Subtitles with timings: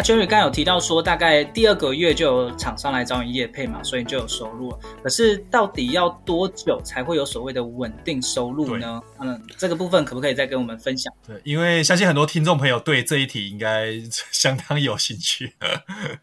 [0.00, 0.02] 好。
[0.02, 4.78] 那 Jerry 刚有提到说，大概第二个月就有厂商来找你业配嘛，所以就有收入了。
[5.02, 9.02] 可是到底要多久才会有所谓的稳定收入呢？
[9.20, 11.12] 嗯，这个部分可不可以再跟我们分享？
[11.26, 13.92] 对，因为相信很多听众朋友对这一题应该
[14.30, 15.52] 相当有兴趣。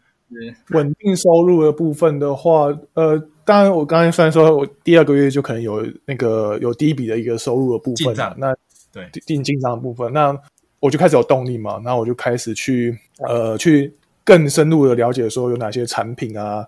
[0.70, 8.54] 稳定收入的部分的话，呃，当然我刚才虽然说我第二个月就可能有那个有第一笔的一个收入的部分，那
[8.92, 10.36] 对定进账的部分，那。
[10.80, 13.92] 我就开始有动力嘛，然后我就开始去呃去
[14.24, 16.64] 更深入的了解说有哪些产品啊，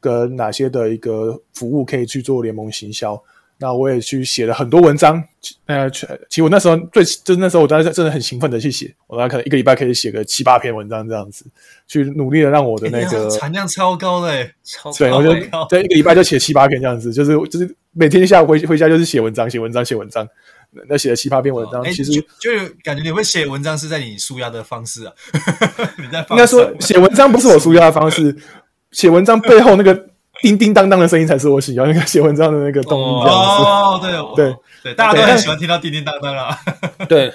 [0.00, 3.22] 跟哪些的一个服务可以去做联盟行销。
[3.62, 5.22] 那我也去写了很多文章，
[5.66, 11.44] 呃，其实我那时候最就是那时候我当时真的很兴奋的去写，我大概可能一个礼拜可以写个七八篇文章这样子，
[11.86, 15.34] 去努力的让我的那个产量超高的，超对，我就
[15.68, 20.26] 对一个礼拜就写七八篇这样子，就是就是每天下午回回家就是写文章，写文章，写文章。
[20.88, 22.50] 那写了七八篇文章，哦、其实就，就
[22.84, 25.12] 感觉你会写文章是在你舒压的方式啊。
[25.98, 28.34] 你在应该说写文章不是我舒压的方式，
[28.92, 30.06] 写文章背后那个
[30.42, 33.62] 叮叮当当的声音才是我喜欢那个写文章的那个动力这样子。
[33.64, 36.56] 哦，对对对，对，大家都很喜欢听到叮叮当当啊。
[37.08, 37.32] 对，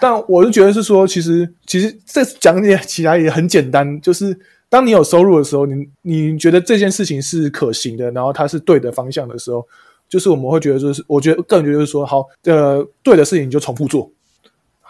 [0.00, 4.34] 但我就觉得是说，其实其实这讲解起来也很简单，就是
[4.70, 9.62] 当你有收入的时候，你你觉得这件事情是可行的，然后它是对的方向的时候。
[10.08, 14.10] 就是我们会觉得，就是我觉得个人觉得就是说，好，呃，对的事情你就重复做。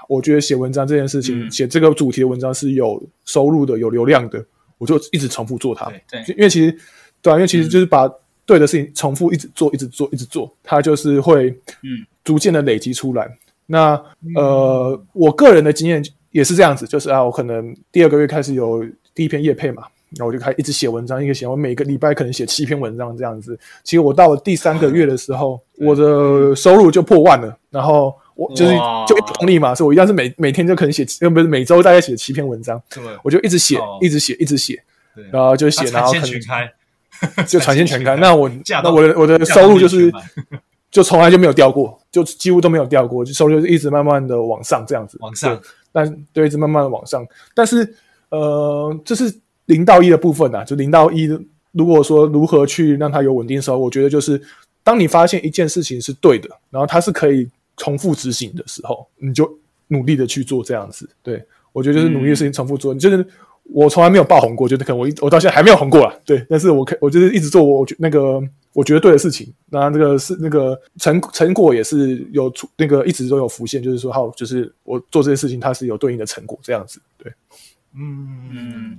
[0.08, 4.42] 我觉得写文章这件事情，写、嗯、这个主题的文章是有收入的、有流量的，
[4.78, 5.92] 我就一直重复做它。
[6.10, 6.74] 对，因为其实，
[7.20, 8.10] 对啊，因为其实就是把
[8.46, 11.50] 对的事情重复一直做、一直做、一直做，它就是会，
[11.82, 13.26] 嗯，逐渐的累积出来。
[13.26, 13.36] 嗯、
[13.66, 18.82] 那呃，我个人的经验也是这样子，就是啊，我可能第二个月开始有
[19.14, 19.82] 第一篇业配嘛。
[20.16, 23.58] 然后我就开始一直写文章，一个写，我每个礼拜可能写七篇文章这样子。
[23.84, 27.54] 其实我到了第三个月的时候，我的收入就破万了。
[27.70, 28.72] 然后我就是
[29.06, 32.80] 就一动力嘛，所以我一样是每每天就可能写，呃，不是每周大概写七篇文章。
[33.22, 34.82] 我就一直写，一直写，一直写，
[35.30, 38.16] 然后就写，然后可能 就产线全开。
[38.16, 38.50] 那我
[38.82, 40.10] 那我的我的收入就是
[40.90, 45.18] 就从来就没有掉过，就几乎都没有掉过，就收入就一直慢慢的往上这样子。
[45.20, 45.60] 往上，
[45.92, 47.22] 但对，一直慢慢的往上。
[47.54, 47.94] 但是
[48.30, 49.30] 呃，就是。
[49.68, 51.26] 零到一的部分啊，就零到一。
[51.72, 54.40] 如果说如何去让它有稳定时候，我觉得就是
[54.82, 57.46] 当你发现一件事情是对的，然后它是可以
[57.76, 59.48] 重复执行的时候，你就
[59.88, 61.08] 努力的去做这样子。
[61.22, 62.94] 对，我觉得就是努力的事情重复做。
[62.94, 63.24] 嗯、就是
[63.64, 66.14] 我从来没有爆红过，就是可能我一我到现在还没有红过啊。
[66.24, 68.42] 对，但是我可我就是一直做我觉那个
[68.72, 76.98] 我觉得对的事情，那这个是那个成成果也是有出那个一直都有浮现，就是说好，就是我做这些事情它是有对应的成果这样子。
[77.22, 77.30] 对。
[77.94, 78.98] 嗯嗯，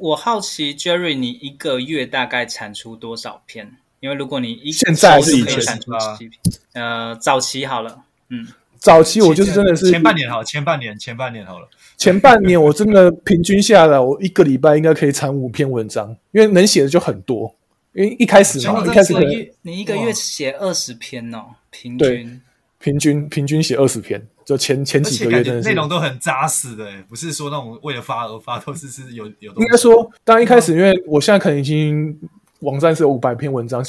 [0.00, 3.76] 我好奇 Jerry，你一个月大概产出多少篇？
[4.00, 6.40] 因为如果你一现在是可以前产出几篇，
[6.72, 8.46] 呃，早期好了，嗯，
[8.78, 17.54] 早期我就是真的是前半年好，前半年前半年好了，前半年我真的平均下来，我一个礼拜应该可以产五篇文章，因为能写的就很多，
[17.92, 22.40] 因为一开始嘛，一开始可能你一个月写二十篇哦，平均。
[22.78, 24.26] 平均平均写二十篇。
[24.44, 29.52] 就前前几个月真的是内容都很扎实的，不是说那种为了发而发，都是是有有。
[29.54, 32.14] 应该说，当一开始，因为我现在可能已经
[32.60, 33.82] 网站是有五百篇文章，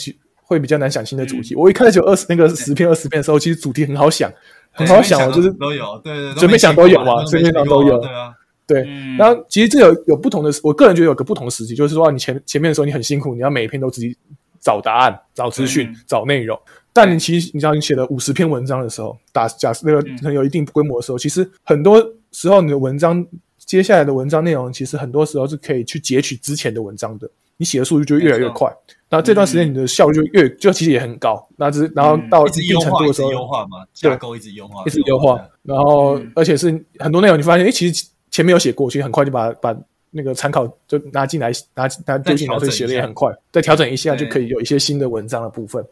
[0.44, 1.56] 会比较难想新的主题。
[1.56, 4.32] 我一开始有二十那个十篇二十篇的时候，其实主题很好想，
[4.72, 8.34] 很好想，我就是都有，对对，准备想都有嘛，随便想都有，对啊，
[8.68, 8.82] 对。
[9.18, 14.16] 然后其实这有有不同的，我个人觉得有个不同的时期，就是说你前前面的时候你很辛苦，你要每一篇都自己
[14.62, 16.60] 找答案、找资讯、找内容。
[16.96, 22.02] 但你其实，你知道，你写了五十篇文章的时候，打假设那个能有一定规模的时候，其实很多
[22.32, 23.24] 时候你的文章
[23.66, 28.74] 接下来的文章内容，其实很多时候是可以去截取之前的文章的，你写的速度就越来越快。
[29.10, 31.46] 那这段时间你的效率就越、嗯、就其实也很高。
[31.58, 35.46] 那只然后到一定程度的时候，优化嘛，架构一直优化，一直优化。
[35.64, 36.68] 然后、嗯、而且是
[37.00, 39.76] 很多内容，你发现哎，其实前面有写过，其实很快就把把
[40.12, 43.30] 那个参考就拿进来，拿拿丢进来，所以写的也很快。
[43.52, 45.86] 再调整一下就可以有一些新的文章的部分。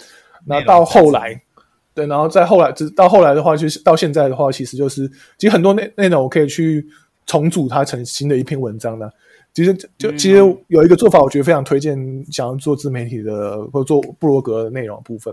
[0.45, 1.41] 那到后来。
[1.95, 5.07] 对，然后再后来，直到后来的话，就是到现在的话，其实就是
[5.37, 6.83] 其实很多内内容我可以去
[7.27, 9.13] 重组它成新的一篇文章的。
[9.53, 10.37] 其实就其实
[10.69, 11.95] 有一个做法，我觉得非常推荐
[12.31, 15.31] 想要做自媒体的或者做部落格的内容的部分，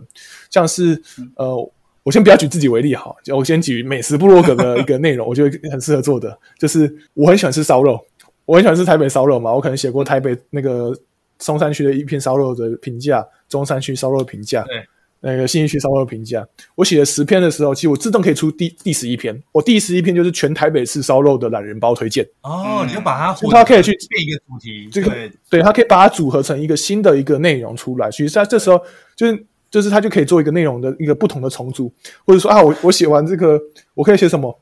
[0.51, 1.03] 像是
[1.37, 1.73] 呃，
[2.03, 7.99] 我先不要举自己为例哈，我先举美食部落格的一个内容，我觉得很适合做的，就是我很喜欢吃烧肉，
[8.45, 10.95] 我很喜欢吃台北烧肉嘛，我可能写过台北那个
[11.39, 14.63] 松山区的一篇烧肉的评价，中山区烧肉的评价。
[14.65, 14.87] 对。
[15.23, 19.39] 那个信义区烧肉的评价，我写了十篇的时候，其实我自动可以出第第十一篇。
[19.53, 22.27] 我第十一篇就是全台北市烧肉的懒人包推荐。
[22.41, 28.11] 哦，你就把它，它可以去变一个主题，这个对，对，它可以把它组合成一个新的一个内容出来。
[28.11, 28.81] 其实在这时候，
[29.15, 31.93] 就是就是它就可以做一个内容的一个不同的重组，
[32.25, 33.61] 或者说啊，我我写完这个，
[33.93, 34.59] 我可以写什么？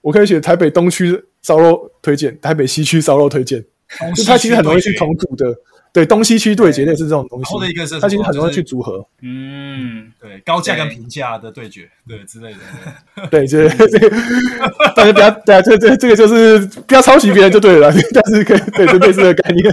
[0.00, 3.64] 我可以写台北东区烧肉推荐，台北西区烧肉推荐，
[4.16, 5.54] 就它其实很容易去重组的。
[5.92, 14.10] 对，东西区对决类似这种东西，后的一个是它其实很容易去组合，嗯，对，高价跟平价的对决，对之类的，对，这这个
[14.94, 19.64] 大家不要，对啊，这这这个就是不要抄袭别人就对了， 但是可以对，就类似的概念，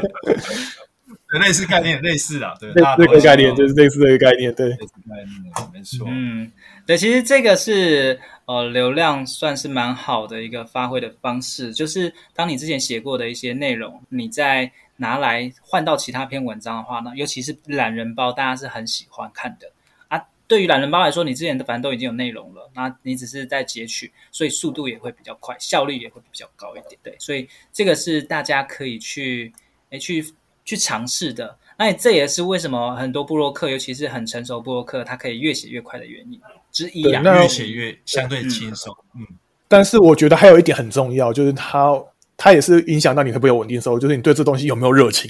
[1.30, 6.52] 对，类似概念，类似的，对，类似的概念就是类似这个概念，对，类似概念，没错，嗯，
[6.88, 19.72] 对，其实这个是呃流量算是蛮好的一个发挥的方式，就是当你之前写过的一些内容，你在拿来换到其他篇文章的话呢，尤其是懒人包，大家是很喜欢看的
[20.08, 20.20] 啊。
[20.48, 27.00] 对于懒人包来说，你之前的反正都已经有内容了，那你只是在截取，所以速度也会比较快，效率也会比较高一点。
[27.04, 29.54] 对，所以这个是大家可以去
[29.92, 30.26] 诶去
[30.66, 31.58] 去尝试的。
[31.78, 36.42] 那这也是为什么很多布洛克，尤其是很成熟布洛克，他可以越写越快的原因
[36.72, 37.22] 之一啊。
[37.40, 38.96] 越写越相对轻松。
[39.14, 41.94] 嗯，嗯，但是我觉得还有一点很重要，就是他。
[42.38, 45.30] 它也是影响到你会不会有稳定收入，就是你对这东西有没有热情，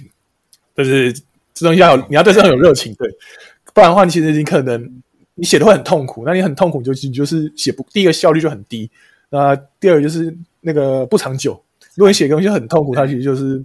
[0.75, 1.11] 就是
[1.53, 3.09] 这东西要有，你要对这很有热情，对，
[3.73, 5.01] 不然的话，你其实你可能
[5.35, 8.91] 你写的会很痛苦，那你很痛苦就是你就是写不，第一个效率就很低，
[9.29, 11.59] 那第二个就是那个不长久。
[11.95, 13.63] 如果你写的东西很痛苦，它其实就是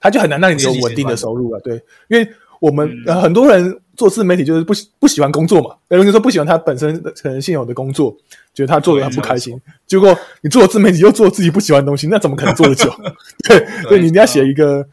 [0.00, 1.74] 它就很难让你有稳定的收入了，对，
[2.08, 2.26] 因为
[2.64, 8.16] 我们、嗯、很多人做自媒体就是不不喜欢工作嘛，有人说不喜欢他本身可能现有的工作。
[8.54, 12.88] 觉得他做的很不开心，结果你做自媒体又做自己不喜欢的东西，那怎么可能做得久？
[13.48, 14.86] 对，所以你一定要写一个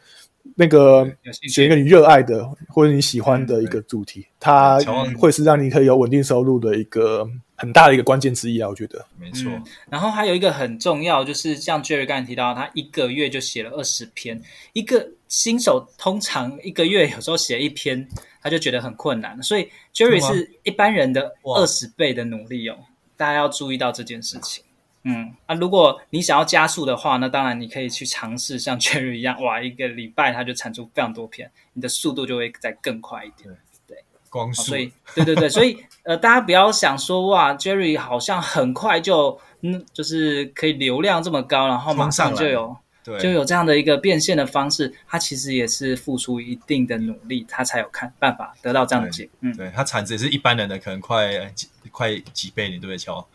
[0.56, 1.07] 那个
[1.47, 4.79] 写一个你热爱的或者你喜欢的一个主题，它
[5.15, 7.23] 会是让你可以有稳定收入的一个
[7.56, 8.68] 很大的一个关键之一啊！
[8.68, 9.63] 我觉得没错、嗯。
[9.91, 14.41] 然后还有一个很重要，就是像 Jerry 刚才提到，他一个月就写了二十篇，
[14.73, 18.06] 一个新手通常一个月有时候写一篇，
[18.44, 22.78] 他就觉得很困难，所以 Jerry 是一般人的二十倍的努力哦。
[23.16, 24.62] 大家要注意到这件事情，
[25.04, 33.50] 嗯啊，如果你想要加速的话，那当然你可以去尝试像 Jerry 一样，哇，一个礼拜他就产出非常多篇，你的速度就会再更快一点。
[33.88, 34.04] 对，对。
[34.30, 42.75] 光速，所以对对对，所以呃，大家不要想说哇，Jerry 好像很快就嗯，就是可以流量这么高，然后马上就有。
[43.03, 49.31] 对，就有这样的一个变现的方式，他其实也是付出一定的努力，他才有看办法得到这样的结果。
[49.42, 53.28] 嗯，对，他产值也是一般人的可能快几快几倍，你对不对，乔？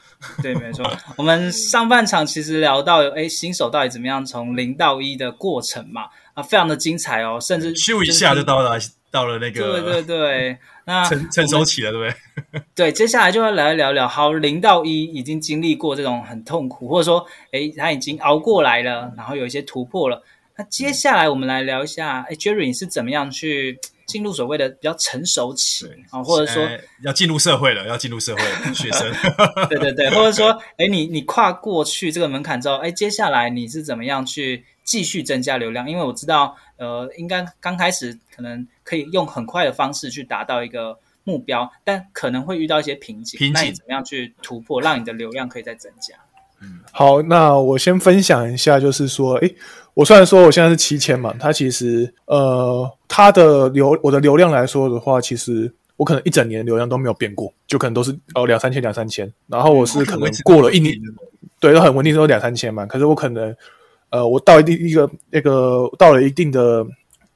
[0.43, 0.91] 对，没错。
[1.17, 8.79] 我们上半场其实聊到，哎，新手到底怎么样从零到一的过程嘛，啊，非常的精彩哦，甚至咻一下就到了。
[9.11, 12.17] 到了那个，对对对，那成成熟期了，对不
[12.53, 12.63] 对？
[12.75, 20.23] 对，接下来就要来聊聊，好，零到一已经经历过这种很痛苦，或者说，哎，他已经熬过来了，然后有一些突破了。
[20.59, 26.23] 那接下来我们来聊一下，哎，Jerry 你是怎么样去进入所谓的比较成熟期啊？
[26.23, 26.67] 或者说
[27.03, 29.11] 要进入社会了，要进入社会了，学生，
[29.71, 35.89] 对对对，或者说，哎，你你跨过去这个门槛之后，哎，接下来你是怎么样去继续增加流量？
[35.91, 38.67] 因为我知道，呃，应该刚开始可能。
[38.87, 43.37] 可以用很快的方式去达到一个目标，但可能会遇到一些瓶颈。
[43.37, 46.15] 瓶颈，那你怎么样去突破，让你的流量可以再增加？
[46.63, 49.55] 嗯，好，那我先分享一下，就是说，诶，
[49.95, 60.95] 我虽然说我现在是七千嘛，它其实，呃，它的流我的流量来说的话，其实我可能一整年流量都没有变过，就可能都是哦两三千两三千，然后我是可能过了一年，
[61.59, 62.87] 对，都很稳定，都两三千嘛。
[62.87, 63.55] 可是我可能，
[64.11, 66.87] 呃，我到一定一个那个到了一定的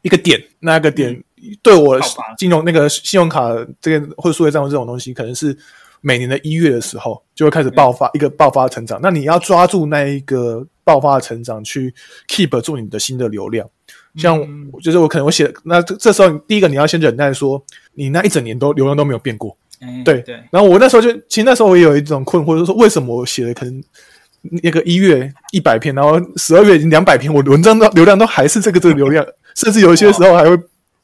[0.03, 1.21] 一个点，那个点。
[1.43, 1.99] 嗯对我
[2.37, 3.49] 金融那个信用卡
[3.81, 5.57] 这个或者数位账户这种东西，可能是
[6.03, 8.99] 每年的一月的时候就会开始爆发一个爆发成长。
[9.03, 11.95] 那你要抓住那一个爆发的成长去
[12.29, 13.69] keep 住你的新的流量。
[14.17, 14.39] 像
[14.83, 17.63] 就是我可能我写那这这时候第一个你要先忍耐，说
[17.95, 19.57] 你那一整年都流量都没有变过。
[20.05, 20.35] 对对。
[20.51, 23.83] 然后我那时候就其实那时候我也有一种困惑，就是说为什么我写的可能
[24.63, 30.59] 那个一月一百篇，然后十二月已经两百篇，我文章的流量都还是这个这个流量， 甚至有一些时候还会。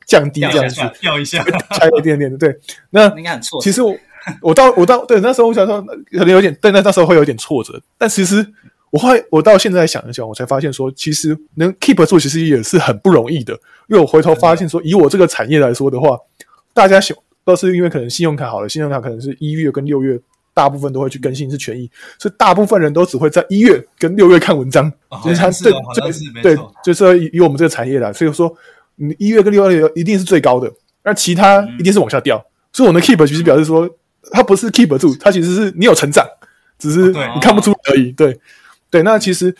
[0.07, 2.39] 降低这样子，掉一下，差一点点的。
[2.39, 2.57] 对，
[2.91, 3.65] 那应该很挫折。
[3.65, 3.95] 其实我
[4.41, 5.83] 我到我到对那时候我想说
[6.13, 7.81] 可能有点，对，那那时候会有点挫折。
[7.99, 8.47] 但其实
[8.91, 13.53] 我后来我到现在想一想，我才发现说，其实能 keep 住其实也是很不容易的。
[13.89, 16.17] 因为我回头发现说，以我这个产业来说的话，
[16.73, 20.19] 大家想都是因为可能信用卡好了，信用卡可能是一月跟六月
[20.55, 24.93] 大部分都会去更新是权益，所以大部分人都只会在一月跟六月看文章。
[25.25, 25.73] 就是他对
[26.43, 28.57] 对，就是以以我们这个产业来，所以说。
[28.97, 30.71] 你一月跟六月一定是最高的，
[31.05, 32.37] 那其他一定是往下掉。
[32.39, 33.89] 嗯、所以我们 keep 其实表示说，
[34.33, 36.27] 它不是 keep 住，它其实是你有成长，
[36.79, 38.11] 只是你看不出而已。
[38.13, 38.39] 对，
[38.91, 39.03] 对。
[39.03, 39.55] 那其实，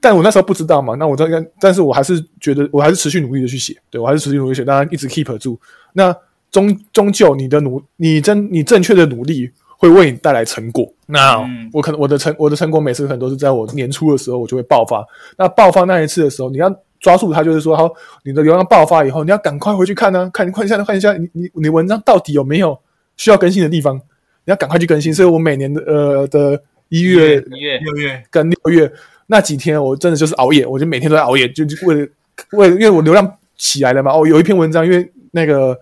[0.00, 0.94] 但我那时候不知道嘛。
[0.94, 3.76] 那我这个，但是我还是觉得，我还是持续努力的去写。
[3.90, 5.58] 对，我还是持续努力写，大家一直 keep 住。
[5.92, 6.14] 那
[6.50, 10.90] 终终究你的努，你真你正确的努力会为你带来成果。
[11.06, 15.04] 那、嗯、我可能我的成我的成果每次可能都是在我年初的时候，我就会爆发。
[15.36, 16.72] 那爆发那一次的时候，你要。
[17.00, 17.90] 抓住他，就是说，好，
[18.24, 22.78] 你的流量爆发以后，你要赶快回去看呢、啊，看，看一下，看一下，你你你文章到底有没有
[23.16, 24.02] 需要更新的地方，你
[24.50, 25.12] 要赶快去更新。
[25.12, 28.92] 所以我每年的呃的一月、一月、六月跟六月
[29.26, 32.08] 那几天，我真的就是熬夜，我就每天都在熬夜，就就为了
[32.52, 34.12] 为了，因为我流量起来了嘛。
[34.12, 35.78] 哦，有一篇文章，因为那个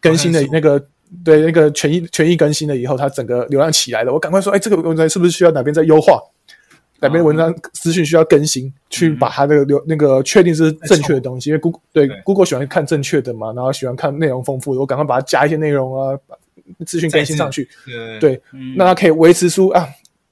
[0.00, 0.82] 更新的那个
[1.24, 6.20] 对那个权益权益更新了以后，它整个流量起来了，我赶快说，哎，这个文章是不是需要哪边再优化？
[7.00, 16.36] 哪篇文章资讯需要更新，去把它那个流那个确定是正确的东西，因为 Google 对 Google 喜欢看正确的嘛，然后喜欢看内容丰富的，我赶快把它加一些内容啊，把
[16.84, 17.68] 资讯更新上去。
[18.18, 18.40] 对，
[18.76, 19.86] 那它可以维持出啊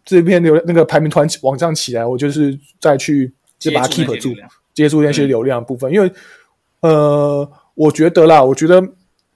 [0.04, 4.34] 这篇流那个排名突然往上起来，我就是再去就把它 keep 住，
[4.74, 5.92] 接触那些流量部分。
[5.92, 6.10] 因为
[6.80, 8.82] 呃，我觉得啦，我觉得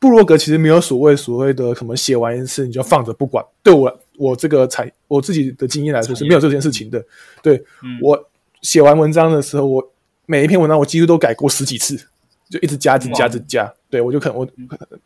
[0.01, 4.01] 部落格其实没有所谓所谓的什么写完一次你就放着不管，对我。
[4.21, 7.03] 我这个才我自己的经验来说是没有这件事情的。
[7.43, 9.93] 对、嗯、我写完文章的时候，我
[10.27, 11.97] 每一篇文章我几乎都改过十几次，
[12.51, 13.73] 就一直加、一直加、一直加。
[13.89, 14.47] 对我就可能我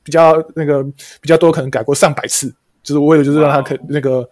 [0.02, 0.83] 比较那个
[1.21, 2.52] 比较多，可能改过上百次，
[2.83, 4.28] 就是为了就是让它可那个。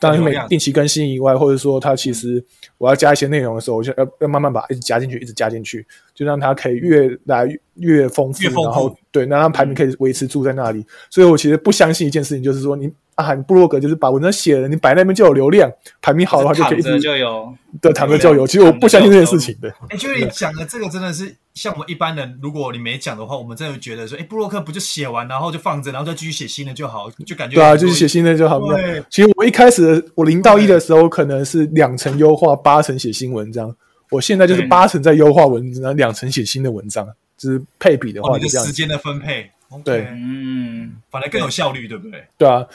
[0.00, 2.42] 当然，每定期更新以外，或者说它其实
[2.78, 10.84] 我要加一些内容的时候，我就要要慢慢把一直加进去，一直加进去，就让它可以越来越丰富，富，然后对，那它排名可以维持住在那里。
[11.10, 15.70] 所以我其实不相信一件事情，就是说你啊，你部落格就是把文章写了，你摆那边就有流量，
[16.02, 18.46] 排名好的话就可以一直就有，对，躺着就有。
[18.46, 19.72] 其实我不相信这件事情的。
[19.88, 21.34] 哎，就是你讲的这个真的是。
[21.54, 28.58] 像我们一般人，如果你没讲的话，我们真的觉得说，哎，部落客不就写完，然后就放着，然后再继续写新的就好，就感觉对啊，就是写新的就好。
[28.58, 33.72] 对，其实我一开始我零到一的时候，可能是两层优化，八成写新文章。
[34.10, 37.06] 我现在就是八成在优化文章，两层写新的文章，
[37.38, 38.66] 就是配比的话，就这样。
[38.66, 39.48] 时间的分配，
[39.84, 42.24] 对，嗯，反而更有效率，对不对？
[42.36, 42.66] 对啊，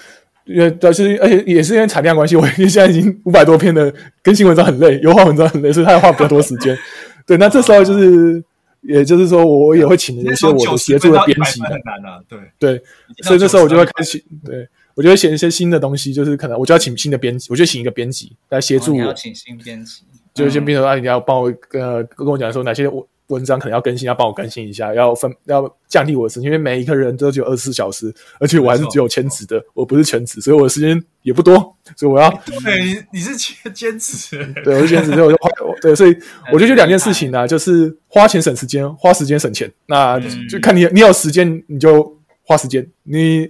[0.50, 6.78] 因为但是而且也是因为产量关系，我因为现在已经 五百多篇的更新文章很累，优化文章很累，所以他要花比较多时间。
[7.26, 8.44] 对，那这时候就是。
[8.82, 12.82] 也就是说，我也会请一些我的协助的编辑，很难啊，对对，
[13.24, 14.66] 所以这时候我就会开始，对
[14.96, 20.04] 我就会写一些新的东西，就是可能我就要请新的编辑，我就请一个编辑来协助我，要请新编辑，
[20.34, 23.06] 就是先编辑说啊，你要帮我呃跟我讲说哪些我。
[23.30, 31.54] 文章可能要更新，要帮我更新一下，要分要降低我的时间，因为每一个人都只有二十四小时，而且我还是只有全职的，我不是全职，所以我的时间也不多，
[31.96, 32.30] 所以我要
[32.64, 36.16] 对，你你是兼兼职，对，我是兼职，所以我就花对，所以
[36.52, 40.20] 我就觉得两件事情呢、啊，就是花钱省时间，花时间省钱，那
[40.50, 43.48] 就看你你有时间你就花时间，你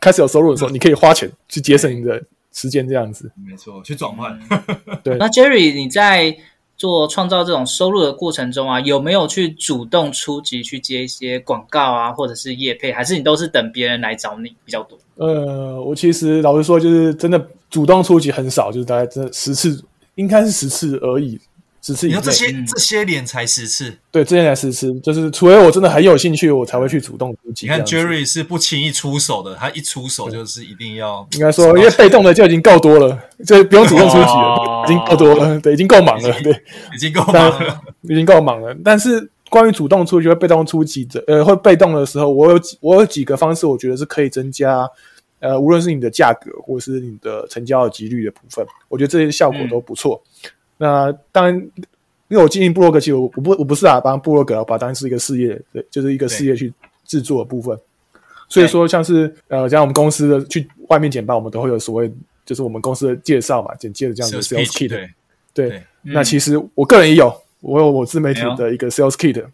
[0.00, 4.38] 开始有收入的时候，你可以花钱去节省你的时间，这样子，没错，去转换。
[5.02, 6.36] 对，那 Jerry 你在。
[6.76, 14.98] 做创造这种收入的过程中啊，有没有去主动出击去接一些广告啊，或者是业配，还是你都是等别人来找你比较多？
[15.16, 19.82] 呃，我其实老实说，就是真的主动出击很少，就是大概这十次，
[20.16, 21.40] 应该是十次而已。
[21.86, 27.66] 只是你说这些、嗯、这些年才十次，对，这些年才十次，就是除非我真的很有兴趣，我才会去主动出击。
[27.66, 31.24] 你看 Jerry 是不轻易出手的，他一出手就是一定要。
[31.34, 33.16] 应该说，因为被动的就已经够多了，
[33.46, 36.52] 就不用主动出击了，哦、已经够多了，对，已经够忙了，对，
[36.92, 38.76] 已经够忙了，已经够忙了。
[38.82, 44.90] 但是关于主动出击、会被动出击的，呃，会被动的时候，我有我有几个方式，我觉得是可以增加，
[45.38, 50.20] 呃，无论是你的价格或是你的成交的几率的部分，我觉得这些效果都不错。
[50.42, 51.70] 嗯、那当然。
[52.28, 57.78] 因为我经营部落格，其实我我不我不是啊，帮部落格，我把它当成是一个事业，对，就是一个事业去制作的部分。
[58.48, 62.12] 所以说像是呃，像我们公司的去外面简报，我们都会有所谓
[62.44, 64.88] 就是我们公司的介绍嘛，简介的这样的 sales kit。
[64.88, 65.08] 对，
[65.54, 69.44] 对，那其实我个人也有，我有我自媒体的一个 sales kit。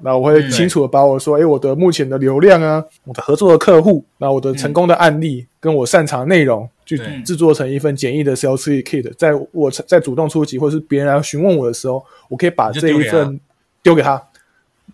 [0.00, 13.40] 那我会清楚的把我说，哎，我的目前的流量啊，我的合作的客户，那我的成功的案例，跟我擅长的内容，去制作成一份简易的 sales kit，在我在主动出击或是别人来询问我的时候，我可以把这一份
[13.82, 14.22] 丢给他。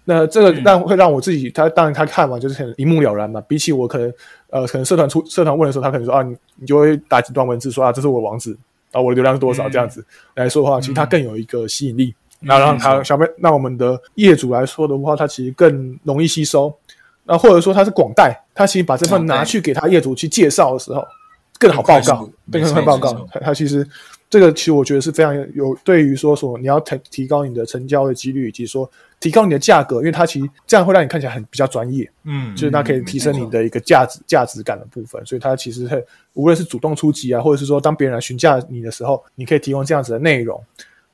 [0.04, 3.40] 那这个让会让我自己，他当然他看嘛，就是很一目了然嘛。
[3.42, 4.12] 比起我可能
[4.48, 8.56] 呃，可能社团出社团问的时候，他可能说啊，你你就会打几段文字说啊，这是我网址，
[8.92, 12.14] 啊，我的流量是多少这样子来说的话，其实它更有一个吸引力。
[12.40, 16.72] 那让他小妹，那我们的业主来说的话，他其实更容易吸收。
[17.24, 21.04] 那或者说他是广带，他其实把这份拿去给他业主去介绍的时候，
[21.58, 23.26] 更好报告，更快报告。
[23.32, 23.86] 他他其实
[24.30, 32.10] 这个其实我觉得是非常有对于说说你要提提高你的成交的几率，以及说提高你的价格，因为它其实这样会让你看起来很比较专业。
[32.24, 35.24] 嗯，就是它可以提升你的一个价值价值感的部分。
[35.26, 40.62] 所以它其实会无论是主动出击啊，或者是说当别人来询价你的时候，你可以提供这样子的内容。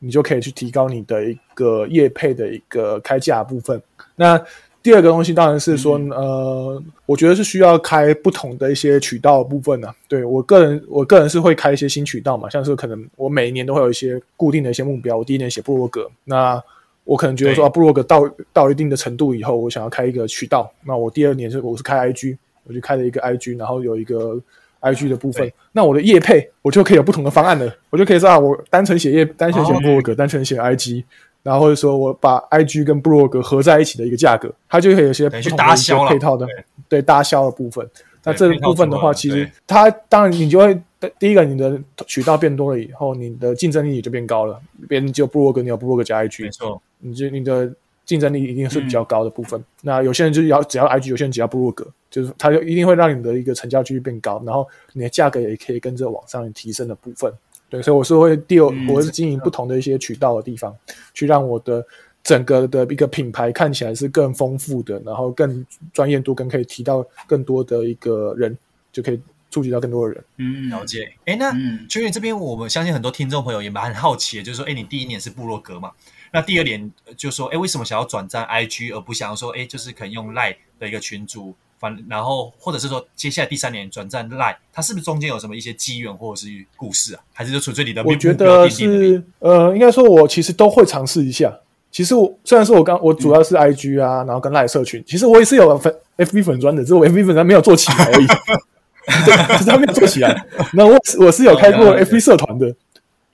[0.00, 3.80] 你就可以去提高你的一个业配的一个开价部分。
[4.16, 4.38] 那
[4.84, 9.88] 第二个东西当然是说，呃，我觉得是需要开不同的一些渠道的部分呢。
[10.06, 15.16] 对，我个人，我个人是会开一些新渠道嘛，像是可能我每一年都会有一些固定的一些目标。
[15.16, 16.62] 我第一年写部落格，那
[17.04, 20.70] 我可能觉得说，部落格到到一定的程度以后，我想要开一个渠道。
[20.84, 24.38] 那我第二年是我是开 IG，我就开了一个 IG，然后有一个。
[24.80, 27.74] I G 的部分，那我的业配我就可以有不同的方案了。
[27.88, 31.02] 我就可以说啊，我单纯写业，单纯写部落格，单纯写 I G，
[31.44, 36.44] 然后或者说我把 I G 跟部落格合在一起的一个价格，它就会有些不同的一些配套的，
[36.88, 37.88] 对搭销的部分。
[38.24, 40.76] 那这个部分的话，其实它当然你就会
[41.20, 44.60] 第一个你的渠道变多了以后，你的竞争力也就变高了。
[44.88, 47.72] 别人只有部落格，你有部落格加 I G，没错，你就你的。
[48.06, 49.58] 竞争力一定是比较高的部分。
[49.58, 57.32] 嗯、那有些人就是要只要 IG，有些人只要部落格，就是它就一定会让你的一个成交几率变高，然后你的价格也可以跟着往上提升的部分。
[57.74, 61.84] 对，所以我是会第二，我是经营不同的一些渠道的地方，嗯、去让我的
[62.22, 68.56] 整个的一个品牌看起来是更丰富的，然后更专业度，跟可以提到更多的一个人，
[68.92, 70.24] 就可以触及到更多的人。
[70.37, 71.12] 嗯，了解。
[71.24, 71.50] 哎，那
[71.88, 75.90] 秋月、嗯、这边，我们相信很多听众朋友也蛮好奇的，就是说，哎，你第一年是部落格嘛？
[76.32, 81.54] 那第二点就说，哎，为什么想要转战 IG，而不想要说，哎，就是可能用 Line 的一个群组，
[81.85, 87.20] 反然后或者是说，接下来第三年转战 Line，它是不是中间有什么一些机缘或者是故事啊？
[87.35, 88.03] 还是就纯粹你的？
[88.03, 91.53] 我觉得是，呃，应该说，我其实都会尝试一下。
[91.92, 98.27] 其实我虽然说我刚我主要是 IG 啊，嗯、然后跟 Line 社群，其实我也是有粉 FB 粉专的，只是我 FB 粉专没有做起来而已。
[99.27, 100.47] 对，其实还没有做起来。
[100.73, 102.75] 那我我是有开过 FB 社团的，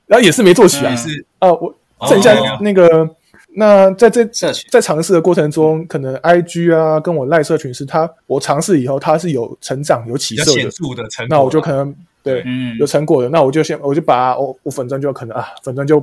[0.07, 0.97] 然后也是没做起来。
[0.97, 1.73] 是啊，我。
[2.09, 3.11] 剩下那个，哦、
[3.55, 4.25] 那在这
[4.71, 16.01] 在尝试的过程中，可能 I G 啊，跟我赖社群是它，我尝试以后它是有成长、有起色的，的成那我就可能对，嗯，有成果的，那我就先我就把我我粉钻就可能啊，粉钻就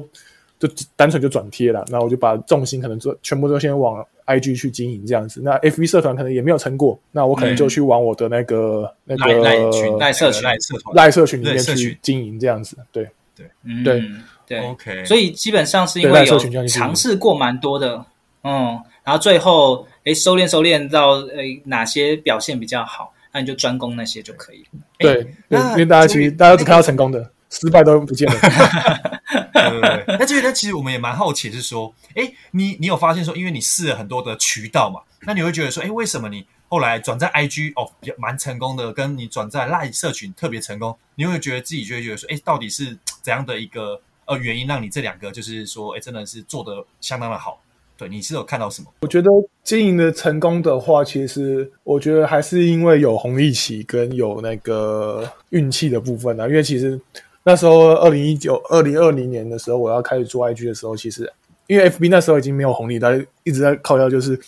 [0.60, 5.40] 就单纯就转贴了，那我就把重心可能就全部都先往 I G 去经营这样子。
[5.42, 10.96] 那 F B 社团可能也没有成果，那我可能就去往我的那个、嗯、那个赖群赖社群赖社团。
[10.96, 12.76] 赖社群里面去经营这样子。
[12.92, 13.08] 对。
[13.36, 13.46] 对。
[13.86, 14.04] 对。
[14.48, 18.06] 对，OK，所以基本上是因为有尝试过蛮多的，
[18.44, 24.80] 嗯，然后最后诶收敛收敛到诶哪些表现比较好，那你就专攻那些就可以了。
[24.98, 28.40] 对，对，因为大家其实大家都只看到成功的，失败都不见了。
[29.52, 30.18] 对对对。
[30.18, 44.00] 那这边其实我们也蛮好奇，是说，诶你你有发现说，因为你试了很多的渠道嘛，那你会觉得说，诶为什么你后来转在 IG 哦，比较蛮成功的，跟你转在 Line 社群特别成功，你会觉得自己就会觉得说，诶到底是怎样的一个？
[44.28, 47.62] 呃，原因让你这两个就是说，哎，真的是做的相当的好。
[47.98, 48.94] 对，你是有看到什么？
[49.00, 49.30] 我觉得
[49.64, 56.48] 经营的成功的话，其实我觉得还是因为有红利期跟有那个运气的部分啊。
[56.48, 57.02] 因为其实
[57.44, 61.32] 那时候二零一九、二零二零年的时候，我要开始做 IG 的时候，其实
[61.66, 64.40] 因为 FB 那时候已经没有红利，但一直在靠要，就是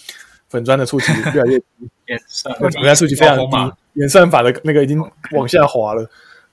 [0.50, 1.65] 粉砖的触及越来越低，
[2.60, 6.08] 粉砖触及非常低，演算法的那个已经往下滑了。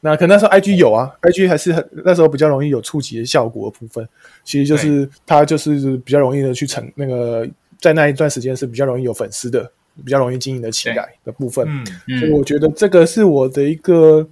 [0.07, 4.09] 那可能那时候 I G 有啊，I G 还是很那时候比较容易有触及的效果的部分，
[4.45, 7.49] 其实就是它就是比较容易的去成那个
[7.81, 9.71] 在那一段时间是比较容易有粉丝的，
[10.05, 11.66] 比较容易经营的起来的部分。
[12.07, 14.27] 嗯，所以我觉得这个是我的一个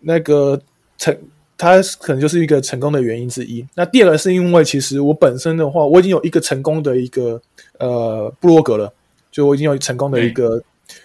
[0.00, 0.60] 那个
[0.96, 1.16] 成，
[1.56, 3.66] 它可能就是一个成功的原因之一。
[3.74, 7.40] 那第二个是因为其实我本身的话，我已经有一个成功的一个
[7.78, 8.92] 呃部落格了，
[9.30, 10.62] 就我已经有成功的一个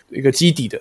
[0.10, 0.80] 一个基底的。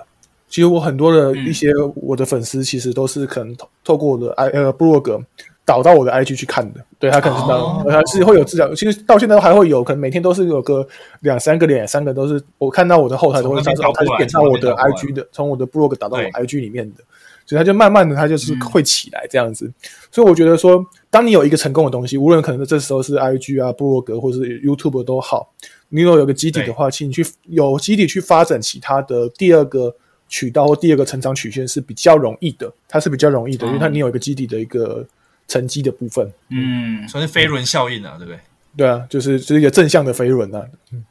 [0.53, 5.19] 其实我很多的一些我的粉丝，其实都是可能透透过我的 i 呃部落格
[5.65, 6.85] 导导到我的 IG 去看的。
[6.99, 8.75] 对，他可能知道，哦、他是会有资料。
[8.75, 10.87] 其实到现在还会有，可能每天都是有个
[11.21, 17.03] 两三个、两三个都是我看到我的后台都会上，然后他就点到我的 IG 的，从我的 blog 导到我 IG 里面的，
[17.47, 19.65] 所以他就慢慢的他就是会起来这样子。
[19.65, 19.75] 嗯、
[20.11, 25.51] 所以我觉得说，当你有一个成功的东西，无论可能这时候是 IG 啊、blog 或是 YouTube 都好，
[25.89, 29.95] 你有有个基底的话，请你去有基底去发展其他的第二个
[30.33, 35.07] 渠道或第二个成长曲线是比较容易的，它是比较容易的，因为它你有一个基底的一个。
[35.49, 38.39] 沉积的部分，嗯，算是飞轮效应啊，对不对？
[38.75, 40.65] 对啊，就是就是一个正向的飞轮啊，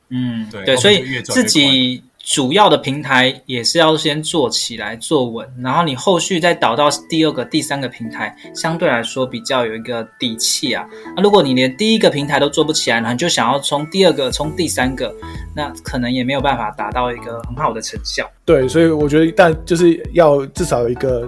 [0.09, 10.85] 嗯，对对，所以自己主要的平台也是要先做起来做稳，然后你后续再导到第二个、第三个平台，相对来说比较有一个底气啊。
[11.15, 15.13] 那如果你连第一个平台都做不起来，那你就想要冲第二个、冲第三个，
[15.55, 18.29] 那可能也没有办法达到一个很好的成效。
[18.45, 21.27] 对，所以我觉得，但就是要至少有一个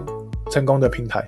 [0.52, 1.28] 成功的平台。